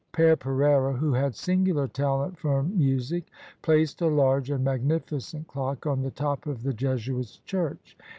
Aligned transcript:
PerePereira, 0.13 0.97
who 0.97 1.13
had 1.13 1.35
singular 1.35 1.87
talent 1.87 2.35
for 2.39 2.63
music, 2.63 3.27
placed 3.61 4.01
a 4.01 4.07
large 4.07 4.49
and 4.49 4.63
magnificent 4.63 5.47
clock 5.47 5.85
on 5.85 6.01
the 6.01 6.09
top 6.09 6.47
of 6.47 6.63
the 6.63 6.73
Jesuits' 6.73 7.37
church. 7.45 7.95